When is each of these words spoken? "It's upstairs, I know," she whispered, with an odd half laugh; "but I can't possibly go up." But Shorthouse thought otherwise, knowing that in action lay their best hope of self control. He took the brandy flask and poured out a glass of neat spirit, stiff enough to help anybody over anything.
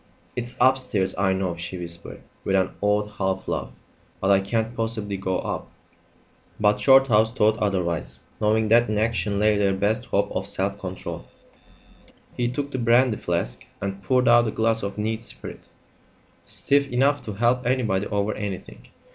"It's 0.35 0.57
upstairs, 0.59 1.15
I 1.15 1.33
know," 1.33 1.55
she 1.55 1.77
whispered, 1.77 2.23
with 2.43 2.55
an 2.55 2.71
odd 2.81 3.05
half 3.19 3.47
laugh; 3.47 3.69
"but 4.19 4.31
I 4.31 4.39
can't 4.39 4.75
possibly 4.75 5.15
go 5.15 5.37
up." 5.37 5.69
But 6.59 6.81
Shorthouse 6.81 7.31
thought 7.33 7.59
otherwise, 7.59 8.21
knowing 8.39 8.69
that 8.69 8.89
in 8.89 8.97
action 8.97 9.37
lay 9.37 9.59
their 9.59 9.75
best 9.75 10.05
hope 10.05 10.31
of 10.31 10.47
self 10.47 10.79
control. 10.79 11.25
He 12.35 12.47
took 12.47 12.71
the 12.71 12.79
brandy 12.79 13.17
flask 13.17 13.63
and 13.79 14.01
poured 14.01 14.27
out 14.27 14.47
a 14.47 14.51
glass 14.51 14.81
of 14.81 14.97
neat 14.97 15.21
spirit, 15.21 15.67
stiff 16.47 16.91
enough 16.91 17.21
to 17.25 17.33
help 17.33 17.67
anybody 17.67 18.07
over 18.07 18.33
anything. 18.33 18.87